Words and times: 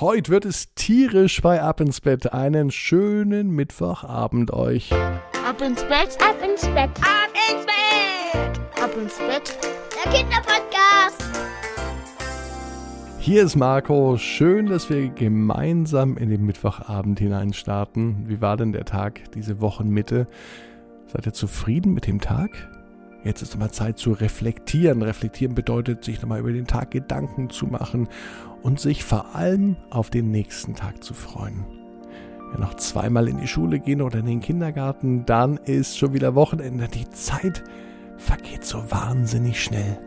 Heute 0.00 0.30
wird 0.30 0.44
es 0.44 0.72
tierisch 0.76 1.42
bei 1.42 1.60
Ab 1.60 1.80
ins 1.80 2.00
Bett. 2.00 2.32
Einen 2.32 2.70
schönen 2.70 3.50
Mittwochabend 3.50 4.52
euch. 4.52 4.92
Ab 4.92 5.60
ins 5.60 5.82
Bett, 5.82 6.16
ab 6.22 6.36
ins 6.40 6.60
Bett, 6.68 6.90
ab 7.00 7.32
ins 7.50 7.66
Bett, 7.66 8.60
ab 8.80 8.96
ins 8.96 9.18
Bett. 9.18 9.58
Der 9.96 10.12
Kinderpodcast. 10.12 11.24
Hier 13.18 13.42
ist 13.42 13.56
Marco. 13.56 14.16
Schön, 14.18 14.66
dass 14.66 14.88
wir 14.88 15.08
gemeinsam 15.08 16.16
in 16.16 16.30
den 16.30 16.46
Mittwochabend 16.46 17.18
hineinstarten. 17.18 18.28
Wie 18.28 18.40
war 18.40 18.56
denn 18.56 18.70
der 18.70 18.84
Tag, 18.84 19.32
diese 19.32 19.60
Wochenmitte? 19.60 20.28
Seid 21.08 21.26
ihr 21.26 21.32
zufrieden 21.32 21.92
mit 21.92 22.06
dem 22.06 22.20
Tag? 22.20 22.50
Jetzt 23.24 23.42
ist 23.42 23.58
mal 23.58 23.70
Zeit 23.70 23.98
zu 23.98 24.12
reflektieren. 24.12 25.02
Reflektieren 25.02 25.54
bedeutet, 25.54 26.04
sich 26.04 26.22
nochmal 26.22 26.40
über 26.40 26.52
den 26.52 26.66
Tag 26.66 26.92
Gedanken 26.92 27.50
zu 27.50 27.66
machen 27.66 28.08
und 28.62 28.80
sich 28.80 29.04
vor 29.04 29.34
allem 29.34 29.76
auf 29.90 30.10
den 30.10 30.30
nächsten 30.30 30.74
Tag 30.74 31.02
zu 31.02 31.14
freuen. 31.14 31.64
Wenn 32.52 32.60
noch 32.60 32.74
zweimal 32.74 33.28
in 33.28 33.38
die 33.38 33.48
Schule 33.48 33.78
gehen 33.78 34.00
oder 34.00 34.20
in 34.20 34.26
den 34.26 34.40
Kindergarten, 34.40 35.26
dann 35.26 35.58
ist 35.58 35.98
schon 35.98 36.14
wieder 36.14 36.34
Wochenende. 36.34 36.88
Die 36.88 37.08
Zeit 37.10 37.64
vergeht 38.16 38.64
so 38.64 38.90
wahnsinnig 38.90 39.62
schnell. 39.62 39.98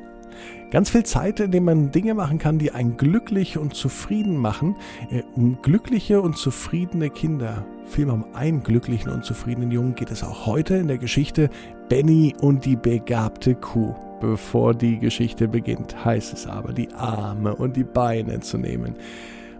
Ganz 0.71 0.89
viel 0.89 1.03
Zeit, 1.03 1.41
in 1.41 1.51
der 1.51 1.59
man 1.59 1.91
Dinge 1.91 2.13
machen 2.13 2.39
kann, 2.39 2.57
die 2.57 2.71
einen 2.71 2.95
glücklich 2.95 3.57
und 3.57 3.75
zufrieden 3.75 4.37
machen. 4.37 4.77
Äh, 5.11 5.23
um 5.35 5.61
glückliche 5.61 6.21
und 6.21 6.37
zufriedene 6.37 7.09
Kinder, 7.09 7.65
vielmehr 7.91 8.15
um 8.15 8.25
einen 8.33 8.63
glücklichen 8.63 9.11
und 9.11 9.25
zufriedenen 9.25 9.71
Jungen 9.71 9.95
geht 9.95 10.11
es 10.11 10.23
auch 10.23 10.45
heute 10.45 10.75
in 10.75 10.87
der 10.87 10.97
Geschichte 10.97 11.49
Benny 11.89 12.33
und 12.41 12.65
die 12.65 12.77
begabte 12.77 13.55
Kuh. 13.55 13.93
Bevor 14.21 14.73
die 14.73 14.99
Geschichte 14.99 15.47
beginnt, 15.47 16.05
heißt 16.05 16.33
es 16.33 16.47
aber, 16.47 16.73
die 16.73 16.93
Arme 16.93 17.55
und 17.55 17.75
die 17.75 17.83
Beine 17.83 18.39
zu 18.39 18.57
nehmen. 18.57 18.95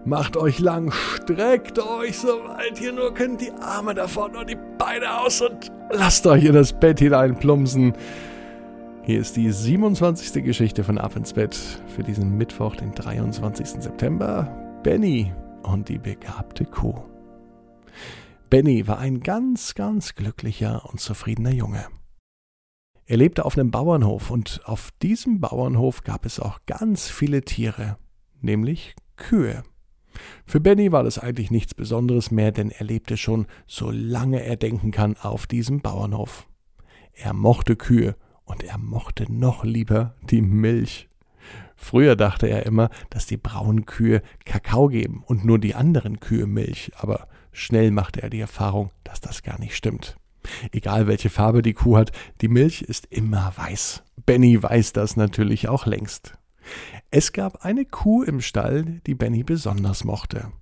Macht 0.04 0.36
euch 0.36 0.58
lang, 0.58 0.92
streckt 0.92 1.78
euch, 1.78 2.18
soweit 2.18 2.80
ihr 2.80 2.92
nur 2.92 3.12
könnt, 3.12 3.40
die 3.40 3.52
Arme 3.60 3.94
davon 3.94 4.34
und 4.34 4.48
die 4.48 4.58
Beine 4.78 5.20
aus 5.20 5.42
und 5.42 5.70
lasst 5.90 6.26
euch 6.26 6.44
in 6.44 6.54
das 6.54 6.72
Bett 6.72 7.00
hineinplumpsen. 7.00 7.92
Hier 9.02 9.20
ist 9.20 9.36
die 9.36 9.50
27. 9.50 10.44
Geschichte 10.44 10.84
von 10.84 10.96
Ab 10.96 11.16
ins 11.16 11.32
Bett 11.32 11.56
für 11.94 12.02
diesen 12.02 12.36
Mittwoch, 12.36 12.76
den 12.76 12.92
23. 12.94 13.82
September. 13.82 14.48
Benny 14.82 15.32
und 15.62 15.88
die 15.88 15.98
begabte 15.98 16.64
Kuh. 16.64 16.94
Benny 18.52 18.86
war 18.86 18.98
ein 18.98 19.20
ganz, 19.20 19.74
ganz 19.74 20.14
glücklicher 20.14 20.84
und 20.90 21.00
zufriedener 21.00 21.52
Junge. 21.52 21.86
Er 23.06 23.16
lebte 23.16 23.46
auf 23.46 23.56
einem 23.56 23.70
Bauernhof 23.70 24.30
und 24.30 24.60
auf 24.66 24.90
diesem 25.00 25.40
Bauernhof 25.40 26.04
gab 26.04 26.26
es 26.26 26.38
auch 26.38 26.58
ganz 26.66 27.08
viele 27.08 27.46
Tiere, 27.46 27.96
nämlich 28.42 28.94
Kühe. 29.16 29.62
Für 30.44 30.60
Benny 30.60 30.92
war 30.92 31.02
das 31.02 31.18
eigentlich 31.18 31.50
nichts 31.50 31.72
Besonderes 31.72 32.30
mehr, 32.30 32.52
denn 32.52 32.68
er 32.70 32.84
lebte 32.84 33.16
schon, 33.16 33.46
solange 33.66 34.44
er 34.44 34.56
denken 34.56 34.90
kann, 34.90 35.16
auf 35.16 35.46
diesem 35.46 35.80
Bauernhof. 35.80 36.46
Er 37.14 37.32
mochte 37.32 37.74
Kühe 37.74 38.16
und 38.44 38.64
er 38.64 38.76
mochte 38.76 39.32
noch 39.32 39.64
lieber 39.64 40.14
die 40.28 40.42
Milch. 40.42 41.08
Früher 41.74 42.16
dachte 42.16 42.48
er 42.48 42.66
immer, 42.66 42.90
dass 43.08 43.24
die 43.24 43.38
braunen 43.38 43.86
Kühe 43.86 44.20
Kakao 44.44 44.88
geben 44.88 45.24
und 45.24 45.42
nur 45.42 45.58
die 45.58 45.74
anderen 45.74 46.20
Kühe 46.20 46.46
Milch, 46.46 46.92
aber 46.98 47.28
schnell 47.52 47.90
machte 47.90 48.22
er 48.22 48.30
die 48.30 48.40
Erfahrung, 48.40 48.90
dass 49.04 49.20
das 49.20 49.42
gar 49.42 49.58
nicht 49.58 49.76
stimmt. 49.76 50.16
Egal 50.72 51.06
welche 51.06 51.30
Farbe 51.30 51.62
die 51.62 51.74
Kuh 51.74 51.96
hat, 51.96 52.12
die 52.40 52.48
Milch 52.48 52.82
ist 52.82 53.06
immer 53.10 53.52
weiß. 53.56 54.02
Benny 54.26 54.60
weiß 54.62 54.92
das 54.92 55.16
natürlich 55.16 55.68
auch 55.68 55.86
längst. 55.86 56.34
Es 57.10 57.32
gab 57.32 57.64
eine 57.64 57.84
Kuh 57.84 58.22
im 58.22 58.40
Stall, 58.40 59.00
die 59.06 59.14
Benny 59.14 59.42
besonders 59.42 60.04
mochte. 60.04 60.52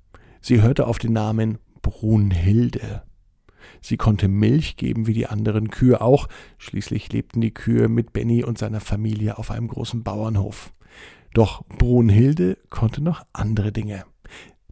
Sie 0.41 0.62
hörte 0.62 0.86
auf 0.86 0.98
den 0.98 1.12
Namen 1.12 1.58
Brunhilde. 1.82 3.02
Sie 3.82 3.97
konnte 3.97 4.28
Milch 4.28 4.77
geben 4.77 5.06
wie 5.06 5.12
die 5.12 5.27
anderen 5.27 5.70
Kühe 5.70 6.00
auch. 6.00 6.28
Schließlich 6.58 7.12
lebten 7.12 7.41
die 7.41 7.54
Kühe 7.54 7.88
mit 7.88 8.12
Benny 8.12 8.44
und 8.44 8.59
seiner 8.59 8.81
Familie 8.81 9.38
auf 9.38 9.50
einem 9.50 9.69
großen 9.69 10.03
Bauernhof. 10.03 10.72
Doch 11.34 11.65
Brunhilde 11.69 12.59
konnte 12.70 13.00
noch 13.00 13.25
andere 13.32 13.72
Dinge. 13.72 14.04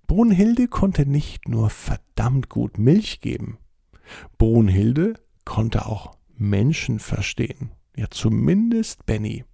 Brunhilde 0.08 0.68
konnte 0.68 1.06
nicht 1.06 1.48
nur 1.48 1.70
verdammt 1.70 2.48
gut 2.48 2.78
Milch 2.78 3.20
geben. 3.20 3.58
Brunhilde 4.38 5.14
konnte 5.44 5.86
auch 5.86 6.16
Menschen 6.34 6.98
verstehen. 6.98 7.70
Ja, 7.94 8.06
zumindest 8.10 9.06
Benny. 9.06 9.44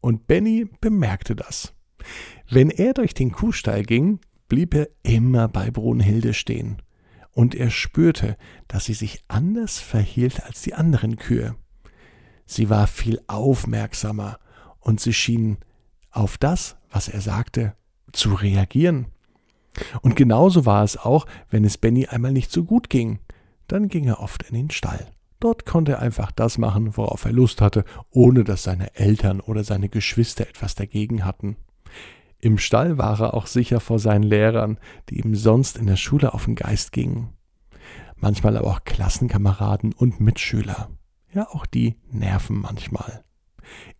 Und 0.00 0.26
Benny 0.26 0.66
bemerkte 0.80 1.36
das. 1.36 1.74
Wenn 2.50 2.70
er 2.70 2.92
durch 2.92 3.14
den 3.14 3.30
Kuhstall 3.30 3.84
ging, 3.84 4.18
blieb 4.48 4.74
er 4.74 4.88
immer 5.04 5.46
bei 5.48 5.70
Brunhilde 5.70 6.34
stehen 6.34 6.82
und 7.30 7.54
er 7.54 7.70
spürte, 7.70 8.36
dass 8.66 8.86
sie 8.86 8.94
sich 8.94 9.22
anders 9.28 9.78
verhielt 9.78 10.42
als 10.44 10.62
die 10.62 10.74
anderen 10.74 11.16
Kühe. 11.16 11.54
Sie 12.46 12.68
war 12.68 12.88
viel 12.88 13.20
aufmerksamer 13.28 14.40
und 14.80 15.00
sie 15.00 15.12
schien 15.12 15.58
auf 16.10 16.36
das, 16.36 16.76
was 16.90 17.08
er 17.08 17.20
sagte, 17.20 17.76
zu 18.12 18.34
reagieren. 18.34 19.06
Und 20.02 20.16
genauso 20.16 20.66
war 20.66 20.84
es 20.84 20.96
auch, 20.96 21.26
wenn 21.50 21.64
es 21.64 21.78
Benny 21.78 22.06
einmal 22.06 22.32
nicht 22.32 22.50
so 22.50 22.64
gut 22.64 22.90
ging. 22.90 23.20
Dann 23.68 23.88
ging 23.88 24.06
er 24.06 24.20
oft 24.20 24.42
in 24.42 24.54
den 24.54 24.70
Stall. 24.70 25.06
Dort 25.38 25.64
konnte 25.64 25.92
er 25.92 25.98
einfach 26.00 26.32
das 26.32 26.58
machen, 26.58 26.96
worauf 26.96 27.24
er 27.24 27.32
Lust 27.32 27.60
hatte, 27.60 27.84
ohne 28.10 28.44
dass 28.44 28.62
seine 28.62 28.94
Eltern 28.94 29.40
oder 29.40 29.64
seine 29.64 29.88
Geschwister 29.88 30.46
etwas 30.46 30.74
dagegen 30.74 31.24
hatten. 31.24 31.56
Im 32.40 32.58
Stall 32.58 32.98
war 32.98 33.20
er 33.20 33.34
auch 33.34 33.46
sicher 33.46 33.80
vor 33.80 33.98
seinen 33.98 34.22
Lehrern, 34.22 34.78
die 35.08 35.20
ihm 35.20 35.34
sonst 35.34 35.78
in 35.78 35.86
der 35.86 35.96
Schule 35.96 36.34
auf 36.34 36.44
den 36.44 36.56
Geist 36.56 36.92
gingen. 36.92 37.30
Manchmal 38.16 38.56
aber 38.56 38.68
auch 38.68 38.84
Klassenkameraden 38.84 39.94
und 39.94 40.20
Mitschüler. 40.20 40.90
Ja, 41.32 41.48
auch 41.48 41.64
die 41.64 41.96
nerven 42.10 42.60
manchmal. 42.60 43.24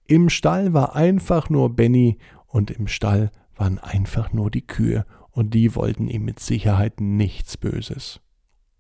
Im 0.06 0.28
Stall 0.28 0.74
war 0.74 0.96
einfach 0.96 1.48
nur 1.48 1.74
Benny 1.74 2.18
und 2.46 2.70
im 2.70 2.88
Stall 2.88 3.30
waren 3.56 3.78
einfach 3.78 4.32
nur 4.32 4.50
die 4.50 4.66
Kühe 4.66 5.06
und 5.32 5.54
die 5.54 5.74
wollten 5.74 6.08
ihm 6.08 6.24
mit 6.24 6.40
Sicherheit 6.40 7.00
nichts 7.00 7.56
Böses. 7.56 8.20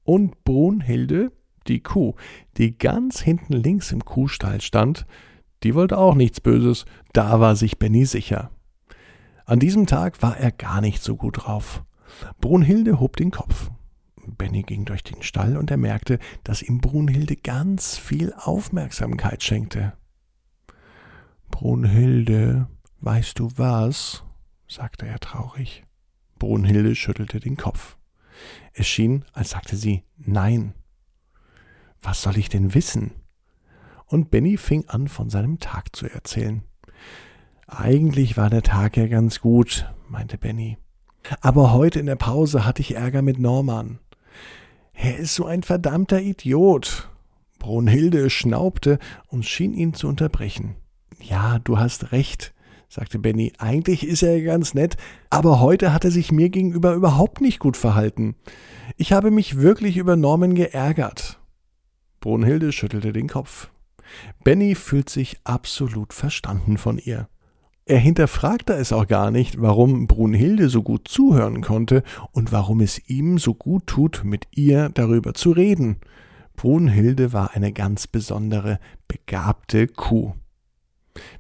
Und 0.04 0.44
Brunhilde, 0.44 1.32
die 1.66 1.80
Kuh, 1.80 2.14
die 2.56 2.76
ganz 2.76 3.20
hinten 3.20 3.52
links 3.52 3.92
im 3.92 4.04
Kuhstall 4.04 4.60
stand, 4.60 5.06
die 5.62 5.74
wollte 5.74 5.98
auch 5.98 6.14
nichts 6.14 6.40
Böses, 6.40 6.86
da 7.12 7.40
war 7.40 7.54
sich 7.56 7.78
Benny 7.78 8.06
sicher. 8.06 8.50
An 9.44 9.58
diesem 9.58 9.86
Tag 9.86 10.22
war 10.22 10.36
er 10.36 10.52
gar 10.52 10.80
nicht 10.80 11.02
so 11.02 11.16
gut 11.16 11.44
drauf. 11.44 11.84
Brunhilde 12.40 13.00
hob 13.00 13.16
den 13.16 13.30
Kopf. 13.30 13.70
Benny 14.38 14.62
ging 14.62 14.84
durch 14.84 15.02
den 15.02 15.22
Stall 15.22 15.56
und 15.56 15.70
er 15.70 15.76
merkte, 15.76 16.18
dass 16.44 16.62
ihm 16.62 16.80
Brunhilde 16.80 17.36
ganz 17.36 17.96
viel 17.98 18.32
Aufmerksamkeit 18.32 19.42
schenkte. 19.42 19.94
Brunhilde, 21.50 22.68
weißt 23.00 23.38
du 23.38 23.50
was? 23.56 24.24
sagte 24.68 25.06
er 25.06 25.18
traurig. 25.18 25.84
Brunhilde 26.40 26.96
schüttelte 26.96 27.38
den 27.38 27.56
Kopf. 27.56 27.96
Es 28.72 28.88
schien, 28.88 29.24
als 29.32 29.50
sagte 29.50 29.76
sie 29.76 30.02
Nein. 30.16 30.74
Was 32.02 32.22
soll 32.22 32.36
ich 32.38 32.48
denn 32.48 32.74
wissen? 32.74 33.12
Und 34.06 34.30
Benny 34.30 34.56
fing 34.56 34.88
an, 34.88 35.06
von 35.06 35.30
seinem 35.30 35.60
Tag 35.60 35.94
zu 35.94 36.08
erzählen. 36.08 36.64
Eigentlich 37.68 38.36
war 38.36 38.50
der 38.50 38.62
Tag 38.62 38.96
ja 38.96 39.06
ganz 39.06 39.40
gut, 39.40 39.88
meinte 40.08 40.36
Benny. 40.36 40.78
Aber 41.42 41.72
heute 41.72 42.00
in 42.00 42.06
der 42.06 42.16
Pause 42.16 42.64
hatte 42.64 42.80
ich 42.80 42.96
Ärger 42.96 43.22
mit 43.22 43.38
Norman. 43.38 44.00
Er 44.92 45.18
ist 45.18 45.34
so 45.34 45.44
ein 45.44 45.62
verdammter 45.62 46.20
Idiot. 46.20 47.08
Brunhilde 47.58 48.30
schnaubte 48.30 48.98
und 49.28 49.44
schien 49.44 49.74
ihn 49.74 49.94
zu 49.94 50.08
unterbrechen. 50.08 50.76
Ja, 51.20 51.58
du 51.58 51.78
hast 51.78 52.12
recht, 52.12 52.54
sagte 52.90 53.18
Benny. 53.18 53.52
Eigentlich 53.58 54.06
ist 54.06 54.22
er 54.22 54.42
ganz 54.42 54.74
nett, 54.74 54.96
aber 55.30 55.60
heute 55.60 55.94
hat 55.94 56.04
er 56.04 56.10
sich 56.10 56.32
mir 56.32 56.50
gegenüber 56.50 56.92
überhaupt 56.92 57.40
nicht 57.40 57.60
gut 57.60 57.76
verhalten. 57.76 58.34
Ich 58.96 59.12
habe 59.12 59.30
mich 59.30 59.58
wirklich 59.58 59.96
über 59.96 60.16
Norman 60.16 60.54
geärgert. 60.54 61.38
Brunhilde 62.18 62.72
schüttelte 62.72 63.12
den 63.12 63.28
Kopf. 63.28 63.70
Benny 64.42 64.74
fühlt 64.74 65.08
sich 65.08 65.38
absolut 65.44 66.12
verstanden 66.12 66.76
von 66.76 66.98
ihr. 66.98 67.28
Er 67.86 67.98
hinterfragte 67.98 68.74
es 68.74 68.92
auch 68.92 69.06
gar 69.06 69.30
nicht, 69.30 69.60
warum 69.60 70.06
Brunhilde 70.06 70.68
so 70.68 70.82
gut 70.82 71.08
zuhören 71.08 71.60
konnte 71.62 72.02
und 72.32 72.52
warum 72.52 72.80
es 72.80 73.08
ihm 73.08 73.38
so 73.38 73.54
gut 73.54 73.86
tut, 73.86 74.22
mit 74.24 74.46
ihr 74.52 74.90
darüber 74.90 75.32
zu 75.34 75.52
reden. 75.52 75.96
Brunhilde 76.56 77.32
war 77.32 77.54
eine 77.54 77.72
ganz 77.72 78.06
besondere, 78.06 78.80
begabte 79.08 79.86
Kuh. 79.86 80.34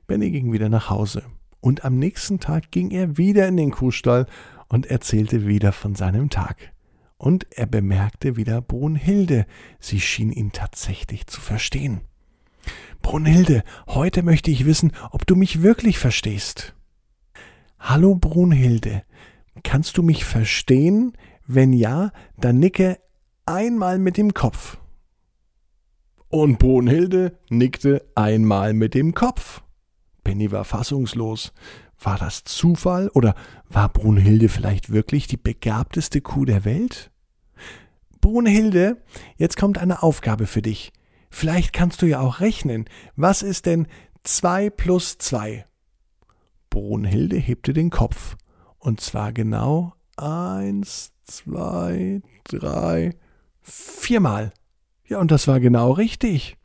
Benny 0.06 0.30
ging 0.30 0.52
wieder 0.52 0.68
nach 0.68 0.90
Hause, 0.90 1.22
und 1.60 1.84
am 1.84 1.98
nächsten 1.98 2.40
Tag 2.40 2.70
ging 2.70 2.90
er 2.90 3.16
wieder 3.16 3.46
in 3.48 3.56
den 3.56 3.70
Kuhstall 3.70 4.26
und 4.68 4.86
erzählte 4.86 5.46
wieder 5.46 5.72
von 5.72 5.94
seinem 5.94 6.30
Tag. 6.30 6.72
Und 7.16 7.46
er 7.50 7.66
bemerkte 7.66 8.36
wieder 8.36 8.60
Brunhilde, 8.62 9.46
sie 9.78 10.00
schien 10.00 10.32
ihn 10.32 10.52
tatsächlich 10.52 11.26
zu 11.26 11.40
verstehen. 11.40 12.00
Brunhilde, 13.02 13.62
heute 13.88 14.22
möchte 14.22 14.50
ich 14.50 14.64
wissen, 14.64 14.92
ob 15.10 15.26
du 15.26 15.36
mich 15.36 15.62
wirklich 15.62 15.98
verstehst. 15.98 16.74
Hallo 17.78 18.14
Brunhilde, 18.14 19.02
Kannst 19.62 19.98
du 19.98 20.02
mich 20.02 20.24
verstehen? 20.24 21.12
Wenn 21.46 21.72
ja, 21.72 22.12
dann 22.38 22.58
nicke 22.58 22.98
einmal 23.46 23.98
mit 23.98 24.16
dem 24.16 24.34
Kopf. 24.34 24.78
Und 26.28 26.58
Brunhilde 26.58 27.38
nickte 27.48 28.06
einmal 28.14 28.72
mit 28.72 28.94
dem 28.94 29.14
Kopf. 29.14 29.62
Benny 30.24 30.50
war 30.52 30.64
fassungslos. 30.64 31.52
War 32.02 32.16
das 32.16 32.44
Zufall 32.44 33.08
oder 33.08 33.34
war 33.68 33.88
Brunhilde 33.88 34.48
vielleicht 34.48 34.90
wirklich 34.90 35.26
die 35.26 35.36
begabteste 35.36 36.20
Kuh 36.20 36.44
der 36.44 36.64
Welt? 36.64 37.10
Brunhilde, 38.20 39.02
jetzt 39.36 39.56
kommt 39.56 39.78
eine 39.78 40.02
Aufgabe 40.02 40.46
für 40.46 40.62
dich. 40.62 40.92
Vielleicht 41.30 41.72
kannst 41.72 42.02
du 42.02 42.06
ja 42.06 42.20
auch 42.20 42.40
rechnen. 42.40 42.86
Was 43.16 43.42
ist 43.42 43.66
denn 43.66 43.86
zwei 44.24 44.70
plus 44.70 45.18
zwei? 45.18 45.66
Brunhilde 46.70 47.36
hebte 47.36 47.72
den 47.72 47.90
Kopf. 47.90 48.36
Und 48.78 49.00
zwar 49.00 49.32
genau 49.32 49.94
eins, 50.16 51.12
zwei, 51.24 52.22
drei, 52.44 53.14
viermal. 53.60 54.52
Ja, 55.06 55.18
und 55.18 55.30
das 55.30 55.48
war 55.48 55.60
genau 55.60 55.92
richtig. 55.92 56.56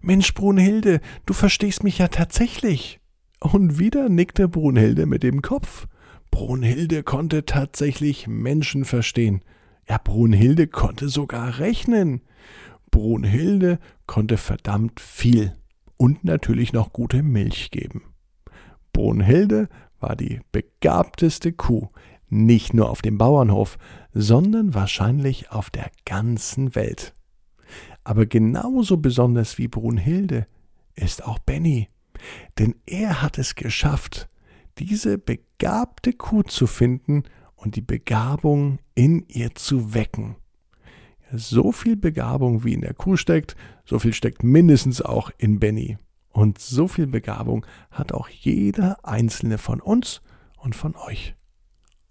Mensch, 0.00 0.34
Brunhilde, 0.34 1.00
du 1.26 1.34
verstehst 1.34 1.82
mich 1.84 1.98
ja 1.98 2.08
tatsächlich. 2.08 3.00
Und 3.40 3.78
wieder 3.78 4.08
nickte 4.08 4.48
Brunhilde 4.48 5.06
mit 5.06 5.22
dem 5.22 5.42
Kopf. 5.42 5.86
Brunhilde 6.30 7.02
konnte 7.02 7.44
tatsächlich 7.46 8.26
Menschen 8.26 8.84
verstehen. 8.84 9.42
Ja, 9.88 9.98
Brunhilde 9.98 10.66
konnte 10.66 11.08
sogar 11.08 11.58
rechnen. 11.58 12.20
Brunhilde 12.90 13.78
konnte 14.06 14.36
verdammt 14.36 15.00
viel 15.00 15.56
und 15.96 16.24
natürlich 16.24 16.72
noch 16.72 16.92
gute 16.92 17.22
Milch 17.22 17.70
geben. 17.70 18.02
Brunhilde 18.92 19.68
war 20.00 20.16
die 20.16 20.40
begabteste 20.52 21.52
Kuh, 21.52 21.88
nicht 22.28 22.74
nur 22.74 22.90
auf 22.90 23.02
dem 23.02 23.18
Bauernhof, 23.18 23.78
sondern 24.12 24.74
wahrscheinlich 24.74 25.50
auf 25.50 25.70
der 25.70 25.90
ganzen 26.04 26.74
Welt. 26.74 27.14
Aber 28.04 28.26
genauso 28.26 28.96
besonders 28.96 29.58
wie 29.58 29.68
Brunhilde 29.68 30.46
ist 30.94 31.24
auch 31.24 31.38
Benny, 31.38 31.88
denn 32.58 32.74
er 32.86 33.22
hat 33.22 33.38
es 33.38 33.54
geschafft, 33.54 34.28
diese 34.78 35.18
begabte 35.18 36.12
Kuh 36.12 36.42
zu 36.42 36.66
finden 36.66 37.24
und 37.56 37.76
die 37.76 37.82
Begabung 37.82 38.78
in 38.94 39.24
ihr 39.28 39.54
zu 39.54 39.94
wecken. 39.94 40.36
So 41.32 41.70
viel 41.72 41.96
Begabung 41.96 42.64
wie 42.64 42.72
in 42.72 42.80
der 42.80 42.94
Kuh 42.94 43.16
steckt, 43.16 43.54
so 43.84 43.98
viel 43.98 44.14
steckt 44.14 44.42
mindestens 44.42 45.00
auch 45.02 45.30
in 45.38 45.60
Benny. 45.60 45.98
Und 46.32 46.58
so 46.58 46.88
viel 46.88 47.06
Begabung 47.06 47.66
hat 47.90 48.12
auch 48.12 48.28
jeder 48.28 49.04
einzelne 49.04 49.58
von 49.58 49.80
uns 49.80 50.22
und 50.56 50.74
von 50.74 50.96
euch. 50.96 51.34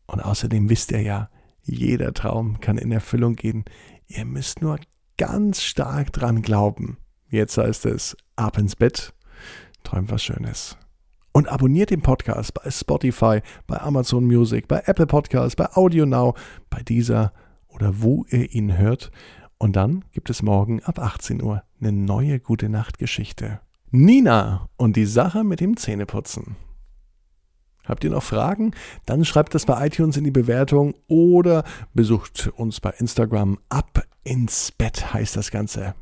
Und 0.06 0.21
außerdem 0.21 0.69
wisst 0.69 0.92
ihr 0.92 1.01
ja, 1.01 1.30
jeder 1.63 2.13
Traum 2.13 2.59
kann 2.59 2.77
in 2.77 2.92
Erfüllung 2.92 3.35
gehen. 3.35 3.65
Ihr 4.07 4.25
müsst 4.25 4.62
nur 4.62 4.80
ganz 5.19 5.62
stark 5.62 6.13
dran 6.13 6.42
glauben. 6.42 6.98
Jetzt 7.30 7.57
heißt 7.57 7.86
es 7.88 8.16
ab 8.38 8.57
ins 8.57 8.77
Bett, 8.77 9.13
träumt 9.83 10.10
was 10.10 10.24
Schönes. 10.24 10.77
Und 11.33 11.50
abonniert 11.50 11.89
den 11.89 12.01
Podcast 12.01 12.54
bei 12.54 12.71
Spotify, 12.71 13.42
bei 13.68 13.81
Amazon 13.81 14.24
Music, 14.24 14.69
bei 14.69 14.81
Apple 14.86 15.07
Podcasts, 15.07 15.57
bei 15.57 15.68
Audio 15.74 16.06
Now, 16.06 16.36
bei 16.69 16.81
dieser 16.83 17.33
oder 17.68 18.01
wo 18.01 18.25
ihr 18.30 18.54
ihn 18.54 18.77
hört. 18.77 19.12
Und 19.57 19.75
dann 19.75 20.06
gibt 20.13 20.30
es 20.30 20.42
morgen 20.42 20.81
ab 20.83 21.00
18 21.00 21.44
Uhr 21.44 21.63
eine 21.81 21.92
neue 21.92 22.39
gute 22.39 22.69
Nacht 22.69 22.98
Geschichte. 22.98 23.60
Nina 23.92 24.69
und 24.77 24.95
die 24.95 25.06
Sache 25.06 25.44
mit 25.44 25.60
dem 25.60 25.75
Zähneputzen. 25.75 26.56
Habt 27.83 28.06
ihr 28.06 28.12
noch 28.12 28.24
Fragen? 28.24 28.71
Dann 29.06 29.25
schreibt 29.25 29.54
das 29.54 29.66
bei 29.66 29.86
iTunes 29.86 30.16
in 30.16 30.24
die 30.24 30.31
Bewertung 30.31 30.94
oder 31.07 31.66
besucht 31.94 32.51
uns 32.56 32.80
bei 32.80 32.92
Instagram. 32.92 33.57
Ab 33.68 34.04
ins 34.24 34.71
Bett 34.71 35.13
heißt 35.13 35.36
das 35.36 35.51
Ganze. 35.51 35.95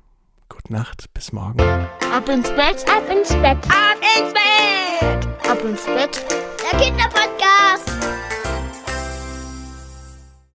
Gute 0.50 0.72
Nacht, 0.72 1.14
bis 1.14 1.32
morgen. 1.34 1.60
Ab 1.62 2.30
ins 2.30 2.50
Bett, 2.52 2.86
ab 2.90 3.04
ins 3.10 3.30
Bett, 3.30 3.58
ab 3.70 3.98
ins 4.18 4.34
Bett, 4.34 5.28
ab 5.50 5.64
ins 5.64 5.86
Bett. 5.86 6.26
Der 6.72 6.80
Kinderpodcast. 6.80 7.97